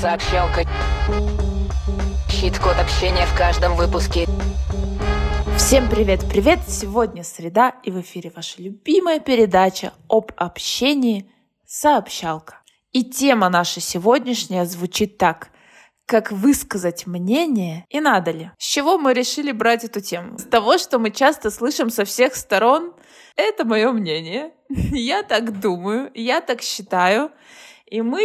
Сообщалка. 0.00 0.62
Щит-код 2.30 2.76
общения 2.78 3.26
в 3.26 3.36
каждом 3.36 3.74
выпуске. 3.74 4.26
Всем 5.56 5.90
привет-привет! 5.90 6.60
Сегодня 6.68 7.24
среда, 7.24 7.74
и 7.82 7.90
в 7.90 8.00
эфире 8.00 8.30
ваша 8.32 8.62
любимая 8.62 9.18
передача 9.18 9.92
об 10.08 10.30
общении 10.36 11.28
«Сообщалка». 11.66 12.62
И 12.92 13.02
тема 13.02 13.48
наша 13.48 13.80
сегодняшняя 13.80 14.66
звучит 14.66 15.18
так– 15.18 15.48
как 16.06 16.32
высказать 16.32 17.06
мнение 17.06 17.84
и 17.90 18.00
надо 18.00 18.30
ли. 18.30 18.50
С 18.56 18.64
чего 18.64 18.96
мы 18.96 19.12
решили 19.12 19.52
брать 19.52 19.84
эту 19.84 20.00
тему? 20.00 20.38
С 20.38 20.44
того, 20.44 20.78
что 20.78 20.98
мы 20.98 21.10
часто 21.10 21.50
слышим 21.50 21.90
со 21.90 22.06
всех 22.06 22.34
сторон 22.34 22.94
«это 23.36 23.66
мое 23.66 23.92
мнение», 23.92 24.52
«я 24.68 25.22
так 25.22 25.60
думаю», 25.60 26.10
«я 26.14 26.40
так 26.40 26.62
считаю», 26.62 27.30
и 27.84 28.00
мы 28.00 28.22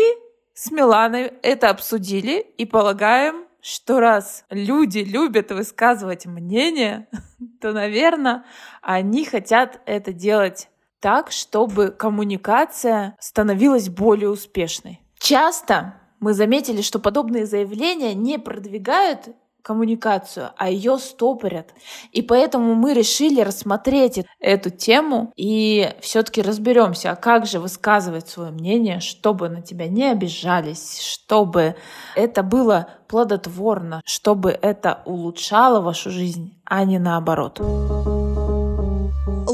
с 0.53 0.71
Миланой 0.71 1.33
это 1.41 1.69
обсудили 1.69 2.39
и 2.57 2.65
полагаем, 2.65 3.45
что 3.61 3.99
раз 3.99 4.45
люди 4.49 4.99
любят 4.99 5.51
высказывать 5.51 6.25
мнение, 6.25 7.07
то, 7.61 7.71
наверное, 7.71 8.45
они 8.81 9.25
хотят 9.25 9.81
это 9.85 10.13
делать 10.13 10.69
так, 10.99 11.31
чтобы 11.31 11.91
коммуникация 11.91 13.15
становилась 13.19 13.89
более 13.89 14.29
успешной. 14.29 15.01
Часто 15.17 15.95
мы 16.19 16.33
заметили, 16.33 16.81
что 16.81 16.99
подобные 16.99 17.45
заявления 17.45 18.13
не 18.13 18.37
продвигают 18.37 19.29
коммуникацию, 19.63 20.51
а 20.57 20.69
ее 20.69 20.99
стопорят. 20.99 21.73
И 22.11 22.21
поэтому 22.21 22.75
мы 22.75 22.93
решили 22.93 23.41
рассмотреть 23.41 24.23
эту 24.39 24.69
тему 24.69 25.31
и 25.35 25.91
все-таки 26.01 26.41
разберемся, 26.41 27.11
а 27.11 27.15
как 27.15 27.47
же 27.47 27.59
высказывать 27.59 28.29
свое 28.29 28.51
мнение, 28.51 28.99
чтобы 28.99 29.49
на 29.49 29.61
тебя 29.61 29.87
не 29.87 30.11
обижались, 30.11 30.99
чтобы 30.99 31.75
это 32.15 32.43
было 32.43 32.89
плодотворно, 33.07 34.01
чтобы 34.05 34.51
это 34.51 35.01
улучшало 35.05 35.81
вашу 35.81 36.11
жизнь, 36.11 36.55
а 36.65 36.83
не 36.83 36.99
наоборот 36.99 37.59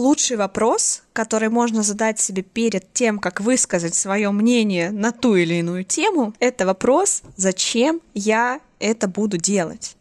лучший 0.10 0.38
вопрос, 0.38 1.04
который 1.14 1.50
можно 1.50 1.84
задать 1.84 2.20
себе 2.20 2.42
перед 2.42 2.94
тем, 2.94 3.20
как 3.20 3.42
высказать 3.42 3.94
свое 3.94 4.32
мнение 4.32 4.92
на 4.92 5.12
ту 5.12 5.36
или 5.36 5.56
иную 5.56 5.84
тему, 5.84 6.34
это 6.40 6.66
вопрос, 6.66 7.22
зачем 7.36 8.02
я 8.14 8.60
это 8.80 9.08
буду 9.08 9.38
делать. 9.38 9.96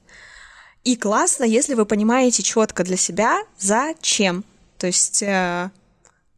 И 0.88 0.96
классно, 0.96 1.44
если 1.44 1.74
вы 1.74 1.84
понимаете 1.84 2.42
четко 2.42 2.82
для 2.82 2.96
себя, 2.96 3.42
зачем. 3.58 4.42
То 4.78 4.86
есть 4.86 5.22
э, 5.22 5.70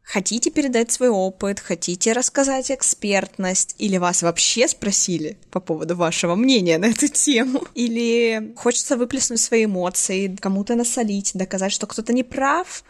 хотите 0.02 0.50
передать 0.50 0.90
свой 0.90 1.08
опыт, 1.08 1.60
хотите 1.60 2.10
рассказать 2.10 2.72
экспертность, 2.72 3.76
или 3.78 3.96
вас 3.96 4.24
вообще 4.24 4.66
спросили 4.66 5.38
по 5.52 5.60
поводу 5.60 5.94
вашего 5.94 6.34
мнения 6.34 6.78
на 6.78 6.86
эту 6.86 7.06
тему, 7.06 7.62
или 7.76 8.52
хочется 8.56 8.96
выплеснуть 8.96 9.40
свои 9.40 9.66
эмоции, 9.66 10.36
кому-то 10.40 10.74
насолить, 10.74 11.30
доказать, 11.34 11.70
что 11.70 11.86
кто-то 11.86 12.12
не 12.12 12.24
прав, 12.24 12.82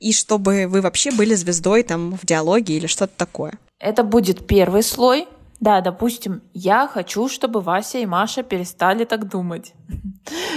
и 0.00 0.12
чтобы 0.12 0.66
вы 0.66 0.80
вообще 0.80 1.12
были 1.12 1.36
звездой 1.36 1.84
там 1.84 2.18
в 2.20 2.26
диалоге 2.26 2.78
или 2.78 2.88
что-то 2.88 3.12
такое. 3.16 3.52
Это 3.78 4.02
будет 4.02 4.44
первый 4.44 4.82
слой. 4.82 5.28
Да, 5.60 5.82
допустим, 5.82 6.42
я 6.52 6.88
хочу, 6.88 7.28
чтобы 7.28 7.60
Вася 7.60 7.98
и 7.98 8.06
Маша 8.06 8.42
перестали 8.42 9.04
так 9.04 9.28
думать. 9.28 9.72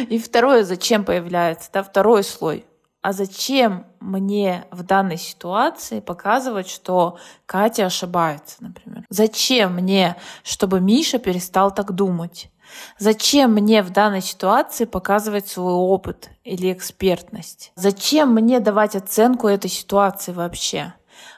И 0.09 0.19
второе, 0.19 0.63
зачем 0.63 1.05
появляется, 1.05 1.69
да, 1.73 1.83
второй 1.83 2.23
слой. 2.23 2.65
А 3.01 3.11
зачем 3.11 3.85
мне 3.99 4.65
в 4.71 4.83
данной 4.83 5.17
ситуации 5.17 5.99
показывать, 5.99 6.69
что 6.69 7.17
Катя 7.45 7.85
ошибается, 7.85 8.55
например? 8.61 9.05
Зачем 9.09 9.73
мне, 9.75 10.15
чтобы 10.43 10.79
Миша 10.79 11.19
перестал 11.19 11.73
так 11.73 11.91
думать? 11.91 12.49
Зачем 12.97 13.53
мне 13.53 13.83
в 13.83 13.91
данной 13.91 14.21
ситуации 14.21 14.85
показывать 14.85 15.47
свой 15.47 15.73
опыт 15.73 16.29
или 16.45 16.71
экспертность? 16.71 17.71
Зачем 17.75 18.33
мне 18.33 18.61
давать 18.61 18.95
оценку 18.95 19.47
этой 19.47 19.69
ситуации 19.69 20.31
вообще? 20.31 20.93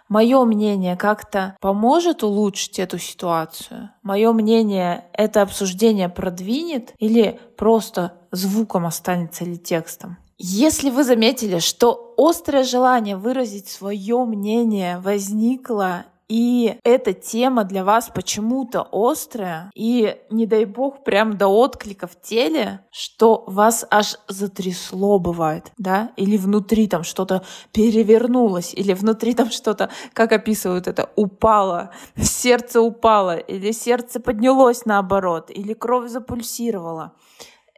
Мое 0.08 0.44
мнение 0.46 0.96
как-то 0.96 1.58
поможет 1.60 2.24
улучшить 2.24 2.78
эту 2.80 3.00
ситуацию? 3.00 3.90
Мое 4.04 4.32
мнение 4.34 5.06
это 5.14 5.42
обсуждение 5.42 6.10
продвинет 6.10 6.94
или 7.00 7.40
просто 7.58 8.14
звуком 8.32 8.86
останется 8.86 9.44
или 9.44 9.56
текстом? 9.56 10.18
Если 10.38 10.90
вы 10.90 11.04
заметили, 11.04 11.60
что 11.60 12.14
острое 12.18 12.64
желание 12.64 13.16
выразить 13.16 13.70
свое 13.70 14.26
мнение 14.26 15.00
возникло 15.00 16.06
и 16.28 16.80
эта 16.84 17.14
тема 17.14 17.64
для 17.66 17.84
вас 17.84 18.10
почему-то 18.14 18.88
острая, 18.92 19.72
и 19.76 20.18
не 20.32 20.48
дай 20.48 20.66
бог 20.66 21.04
прям 21.04 21.38
до 21.38 21.48
отклика 21.48 22.08
в 22.08 22.20
теле, 22.20 22.82
что 22.92 23.44
вас 23.48 23.86
аж 23.92 24.18
затрясло 24.28 25.20
бывает, 25.20 25.72
да, 25.78 26.12
или 26.16 26.38
внутри 26.38 26.88
там 26.88 27.04
что-то 27.04 27.44
перевернулось, 27.72 28.74
или 28.74 28.94
внутри 28.94 29.36
там 29.36 29.52
что-то, 29.52 29.92
как 30.14 30.32
описывают 30.32 30.88
это, 30.88 31.10
упало, 31.16 31.92
сердце 32.20 32.82
упало, 32.82 33.38
или 33.38 33.72
сердце 33.72 34.20
поднялось 34.20 34.86
наоборот, 34.86 35.52
или 35.52 35.74
кровь 35.74 36.10
запульсировала. 36.10 37.14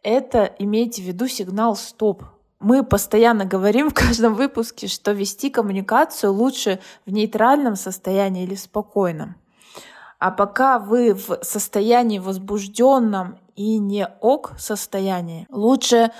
Это 0.03 0.45
имейте 0.59 1.01
в 1.01 1.05
виду 1.05 1.27
сигнал 1.27 1.75
«стоп», 1.75 2.23
мы 2.59 2.83
постоянно 2.83 3.45
говорим 3.45 3.89
в 3.89 3.93
каждом 3.93 4.35
выпуске, 4.35 4.87
что 4.87 5.11
вести 5.11 5.49
коммуникацию 5.49 6.33
лучше 6.33 6.79
в 7.05 7.11
нейтральном 7.11 7.75
состоянии 7.75 8.43
или 8.43 8.55
спокойном. 8.55 9.35
А 10.19 10.31
пока 10.31 10.79
вы 10.79 11.13
в 11.13 11.39
состоянии 11.43 12.17
возбужденном 12.17 13.37
и 13.55 13.77
не 13.77 14.07
ок 14.21 14.53
состоянии, 14.57 15.45
лучше 15.51 16.11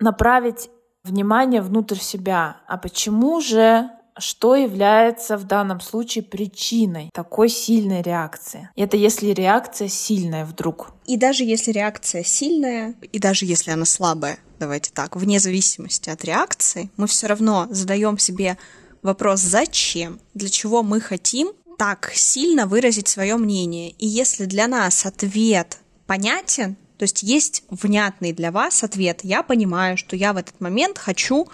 направить 0.00 0.70
внимание 1.02 1.60
внутрь 1.60 1.98
себя. 1.98 2.56
А 2.66 2.78
почему 2.78 3.40
же 3.40 3.90
что 4.16 4.54
является 4.54 5.36
в 5.36 5.44
данном 5.44 5.80
случае 5.80 6.22
причиной 6.22 7.10
такой 7.12 7.48
сильной 7.48 8.00
реакции. 8.02 8.70
Это 8.76 8.96
если 8.96 9.30
реакция 9.30 9.88
сильная 9.88 10.44
вдруг. 10.44 10.92
И 11.04 11.16
даже 11.16 11.42
если 11.42 11.72
реакция 11.72 12.22
сильная, 12.22 12.94
и 13.10 13.18
даже 13.18 13.44
если 13.44 13.72
она 13.72 13.84
слабая, 13.84 14.38
давайте 14.64 14.90
так, 14.92 15.14
вне 15.14 15.40
зависимости 15.40 16.08
от 16.08 16.24
реакции, 16.24 16.90
мы 16.96 17.06
все 17.06 17.26
равно 17.26 17.66
задаем 17.70 18.16
себе 18.16 18.56
вопрос 19.02 19.40
«зачем?», 19.40 20.20
для 20.32 20.48
чего 20.48 20.82
мы 20.82 21.02
хотим 21.02 21.52
так 21.76 22.10
сильно 22.14 22.66
выразить 22.66 23.06
свое 23.06 23.36
мнение. 23.36 23.90
И 23.90 24.06
если 24.06 24.46
для 24.46 24.66
нас 24.66 25.04
ответ 25.04 25.76
понятен, 26.06 26.76
то 26.96 27.02
есть 27.02 27.22
есть 27.22 27.64
внятный 27.68 28.32
для 28.32 28.50
вас 28.50 28.82
ответ, 28.82 29.20
я 29.22 29.42
понимаю, 29.42 29.98
что 29.98 30.16
я 30.16 30.32
в 30.32 30.38
этот 30.38 30.58
момент 30.62 30.98
хочу 30.98 31.46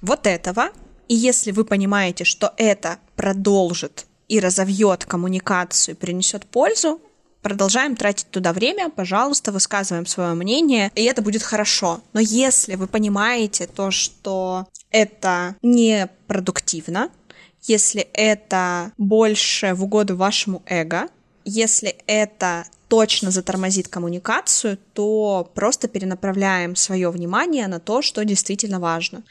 вот 0.00 0.26
этого, 0.26 0.70
и 1.08 1.14
если 1.14 1.50
вы 1.50 1.66
понимаете, 1.66 2.24
что 2.24 2.54
это 2.56 2.98
продолжит 3.14 4.06
и 4.28 4.40
разовьет 4.40 5.04
коммуникацию, 5.04 5.96
принесет 5.96 6.46
пользу, 6.46 7.02
продолжаем 7.42 7.96
тратить 7.96 8.30
туда 8.30 8.52
время, 8.52 8.88
пожалуйста, 8.88 9.52
высказываем 9.52 10.06
свое 10.06 10.34
мнение, 10.34 10.90
и 10.94 11.04
это 11.04 11.20
будет 11.22 11.42
хорошо. 11.42 12.00
Но 12.12 12.20
если 12.20 12.76
вы 12.76 12.86
понимаете 12.86 13.66
то, 13.66 13.90
что 13.90 14.66
это 14.90 15.56
не 15.62 16.08
продуктивно, 16.26 17.10
если 17.62 18.02
это 18.12 18.92
больше 18.98 19.74
в 19.74 19.84
угоду 19.84 20.16
вашему 20.16 20.62
эго, 20.66 21.08
если 21.44 21.96
это 22.06 22.64
точно 22.88 23.30
затормозит 23.30 23.88
коммуникацию, 23.88 24.78
то 24.92 25.50
просто 25.54 25.88
перенаправляем 25.88 26.76
свое 26.76 27.10
внимание 27.10 27.66
на 27.66 27.80
то, 27.80 28.02
что 28.02 28.24
действительно 28.24 28.80
важно. 28.80 29.22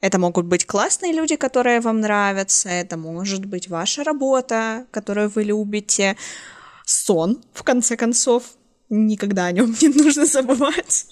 Это 0.00 0.18
могут 0.18 0.46
быть 0.46 0.66
классные 0.66 1.12
люди, 1.12 1.36
которые 1.36 1.80
вам 1.80 2.00
нравятся, 2.00 2.68
это 2.68 2.96
может 2.96 3.46
быть 3.46 3.68
ваша 3.68 4.04
работа, 4.04 4.84
которую 4.90 5.30
вы 5.30 5.44
любите, 5.44 6.16
сон, 6.84 7.42
в 7.52 7.62
конце 7.62 7.96
концов, 7.96 8.44
никогда 8.88 9.46
о 9.46 9.52
нем 9.52 9.74
не 9.80 9.88
нужно 9.88 10.26
забывать. 10.26 11.06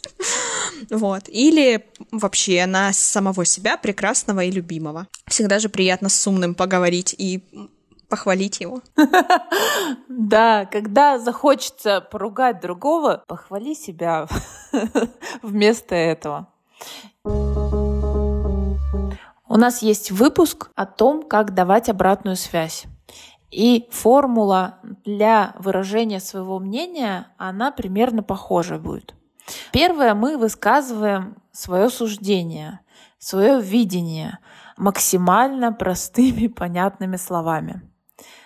Вот. 0.90 1.28
Или 1.28 1.86
вообще 2.10 2.66
на 2.66 2.92
самого 2.92 3.44
себя 3.44 3.76
прекрасного 3.76 4.44
и 4.44 4.50
любимого. 4.50 5.06
Всегда 5.26 5.58
же 5.58 5.68
приятно 5.68 6.08
с 6.08 6.26
умным 6.26 6.54
поговорить 6.54 7.14
и 7.16 7.42
похвалить 8.08 8.60
его. 8.60 8.82
Да, 10.08 10.66
когда 10.66 11.18
захочется 11.18 12.00
поругать 12.00 12.60
другого, 12.60 13.24
похвали 13.26 13.74
себя 13.74 14.28
вместо 15.42 15.94
этого. 15.94 16.48
У 19.48 19.56
нас 19.56 19.82
есть 19.82 20.10
выпуск 20.10 20.70
о 20.74 20.86
том, 20.86 21.22
как 21.22 21.54
давать 21.54 21.88
обратную 21.88 22.36
связь. 22.36 22.84
И 23.52 23.86
формула 23.90 24.78
для 25.04 25.54
выражения 25.58 26.20
своего 26.20 26.58
мнения, 26.58 27.28
она 27.36 27.70
примерно 27.70 28.22
похожа 28.22 28.78
будет. 28.78 29.14
Первое, 29.72 30.14
мы 30.14 30.38
высказываем 30.38 31.36
свое 31.52 31.90
суждение, 31.90 32.80
свое 33.18 33.60
видение 33.60 34.38
максимально 34.78 35.72
простыми, 35.72 36.46
понятными 36.48 37.16
словами. 37.16 37.82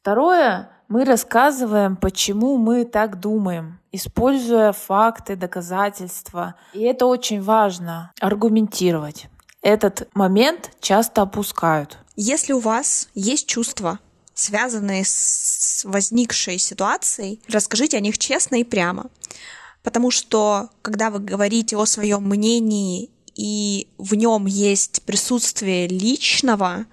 Второе, 0.00 0.70
мы 0.88 1.04
рассказываем, 1.04 1.96
почему 1.96 2.56
мы 2.58 2.84
так 2.84 3.20
думаем, 3.20 3.80
используя 3.92 4.72
факты, 4.72 5.36
доказательства. 5.36 6.54
И 6.72 6.82
это 6.82 7.06
очень 7.06 7.42
важно— 7.42 8.12
аргументировать. 8.20 9.28
Этот 9.62 10.08
момент 10.14 10.70
часто 10.80 11.22
опускают. 11.22 11.98
Если 12.14 12.52
у 12.52 12.60
вас 12.60 13.08
есть 13.14 13.48
чувства, 13.48 13.98
связанные 14.36 15.02
с 15.04 15.82
возникшей 15.84 16.58
ситуацией, 16.58 17.40
расскажите 17.48 17.96
о 17.96 18.00
них 18.00 18.18
честно 18.18 18.56
и 18.56 18.64
прямо. 18.64 19.10
Потому 19.82 20.10
что, 20.10 20.70
когда 20.82 21.10
вы 21.10 21.18
говорите 21.18 21.76
о 21.76 21.86
своем 21.86 22.22
мнении 22.28 23.10
и 23.34 23.88
в 23.98 24.14
нем 24.14 24.46
есть 24.46 25.02
присутствие 25.02 25.88
личного, 25.88 26.86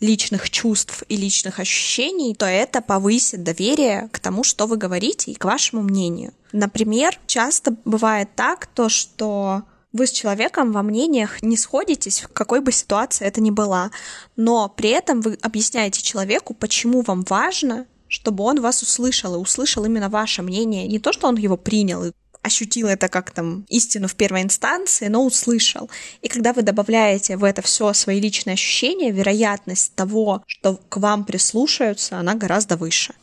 личных 0.00 0.50
чувств 0.50 1.02
и 1.08 1.16
личных 1.16 1.58
ощущений, 1.58 2.34
то 2.34 2.46
это 2.46 2.80
повысит 2.80 3.42
доверие 3.42 4.08
к 4.12 4.18
тому, 4.18 4.44
что 4.44 4.66
вы 4.66 4.76
говорите 4.76 5.32
и 5.32 5.34
к 5.34 5.44
вашему 5.44 5.82
мнению. 5.82 6.32
Например, 6.52 7.18
часто 7.26 7.74
бывает 7.84 8.28
так, 8.36 8.66
то 8.66 8.88
что 8.88 9.62
вы 9.94 10.08
с 10.08 10.10
человеком 10.10 10.72
во 10.72 10.82
мнениях 10.82 11.40
не 11.40 11.56
сходитесь, 11.56 12.22
в 12.22 12.28
какой 12.28 12.60
бы 12.60 12.72
ситуации 12.72 13.24
это 13.24 13.40
ни 13.40 13.50
была, 13.50 13.92
но 14.36 14.68
при 14.68 14.90
этом 14.90 15.20
вы 15.20 15.38
объясняете 15.40 16.02
человеку, 16.02 16.52
почему 16.52 17.02
вам 17.02 17.22
важно, 17.22 17.86
чтобы 18.08 18.42
он 18.42 18.60
вас 18.60 18.82
услышал 18.82 19.34
и 19.34 19.38
услышал 19.38 19.84
именно 19.84 20.08
ваше 20.10 20.42
мнение, 20.42 20.88
не 20.88 20.98
то, 20.98 21.12
что 21.12 21.28
он 21.28 21.36
его 21.36 21.56
принял 21.56 22.04
и 22.04 22.12
ощутил 22.42 22.88
это 22.88 23.08
как 23.08 23.30
там 23.30 23.64
истину 23.68 24.08
в 24.08 24.16
первой 24.16 24.42
инстанции, 24.42 25.06
но 25.06 25.24
услышал. 25.24 25.88
И 26.22 26.28
когда 26.28 26.52
вы 26.52 26.62
добавляете 26.62 27.36
в 27.36 27.44
это 27.44 27.62
все 27.62 27.92
свои 27.94 28.20
личные 28.20 28.54
ощущения, 28.54 29.12
вероятность 29.12 29.94
того, 29.94 30.42
что 30.46 30.78
к 30.88 30.98
вам 30.98 31.24
прислушаются, 31.24 32.18
она 32.18 32.34
гораздо 32.34 32.76
выше. 32.76 33.14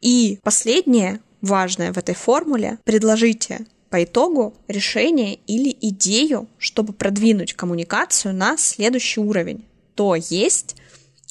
И 0.00 0.38
последнее 0.42 1.20
важное 1.40 1.92
в 1.92 1.98
этой 1.98 2.14
формуле, 2.14 2.78
предложите 2.84 3.66
по 3.92 4.02
итогу 4.02 4.54
решение 4.68 5.34
или 5.46 5.76
идею, 5.82 6.48
чтобы 6.56 6.94
продвинуть 6.94 7.52
коммуникацию 7.52 8.34
на 8.34 8.56
следующий 8.56 9.20
уровень. 9.20 9.66
То 9.94 10.14
есть 10.14 10.76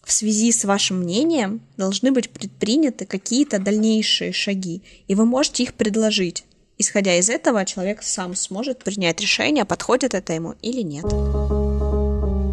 в 0.04 0.12
связи 0.13 0.52
с 0.52 0.63
вашим 0.63 1.00
мнением 1.00 1.62
должны 1.75 2.12
быть 2.12 2.30
предприняты 2.30 3.08
какие-то 3.08 3.58
дальнейшие 3.58 4.31
шаги, 4.31 4.84
и 5.08 5.16
вы 5.16 5.25
можете 5.25 5.63
их 5.63 5.74
предложить. 5.74 6.44
Исходя 6.78 7.16
из 7.16 7.31
этого, 7.31 7.66
человек 7.66 8.04
сам 8.04 8.36
сможет 8.36 8.84
принять 8.84 9.19
решение, 9.19 9.66
подходит 9.66 10.13
это 10.13 10.34
ему 10.34 10.54
или 10.62 10.81
нет. 10.81 11.06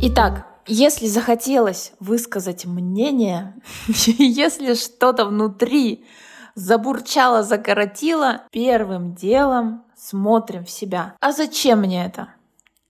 Итак, 0.01 0.47
если 0.67 1.07
захотелось 1.07 1.93
высказать 2.01 2.65
мнение, 2.65 3.55
если 4.19 4.73
что-то 4.73 5.27
внутри 5.27 6.07
забурчало, 6.55 7.43
закоротило, 7.43 8.45
первым 8.51 9.15
делом 9.15 9.85
смотрим 9.99 10.65
в 10.65 10.71
себя. 10.71 11.15
А 11.21 11.33
зачем 11.33 11.81
мне 11.81 12.05
это? 12.05 12.29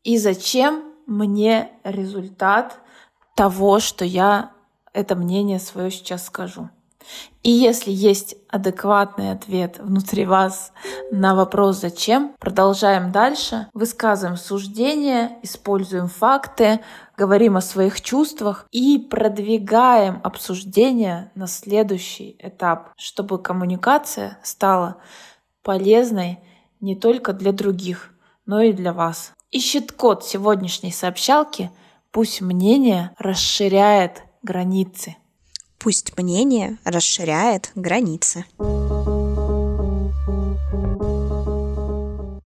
И 0.04 0.18
зачем 0.18 0.84
мне 1.06 1.70
результат 1.84 2.80
того, 3.34 3.80
что 3.80 4.04
я 4.04 4.52
это 4.92 5.16
мнение 5.16 5.58
свое 5.58 5.90
сейчас 5.90 6.26
скажу? 6.26 6.68
И 7.42 7.50
если 7.50 7.90
есть 7.90 8.36
адекватный 8.48 9.32
ответ 9.32 9.78
внутри 9.78 10.26
вас 10.26 10.72
на 11.10 11.34
вопрос 11.34 11.80
«зачем?», 11.80 12.34
продолжаем 12.38 13.12
дальше, 13.12 13.68
высказываем 13.72 14.36
суждения, 14.36 15.38
используем 15.42 16.08
факты, 16.08 16.80
говорим 17.16 17.56
о 17.56 17.62
своих 17.62 18.00
чувствах 18.00 18.66
и 18.70 18.98
продвигаем 18.98 20.20
обсуждение 20.22 21.30
на 21.34 21.46
следующий 21.46 22.36
этап, 22.40 22.90
чтобы 22.96 23.38
коммуникация 23.38 24.38
стала 24.42 24.96
полезной 25.62 26.40
не 26.80 26.94
только 26.94 27.32
для 27.32 27.52
других, 27.52 28.10
но 28.46 28.60
и 28.60 28.72
для 28.72 28.92
вас. 28.92 29.32
Ищет 29.50 29.92
код 29.92 30.24
сегодняшней 30.24 30.92
сообщалки 30.92 31.70
«Пусть 32.10 32.40
мнение 32.40 33.12
расширяет 33.18 34.22
границы». 34.42 35.16
Пусть 35.78 36.18
мнение 36.18 36.78
расширяет 36.84 37.70
границы. 37.74 38.44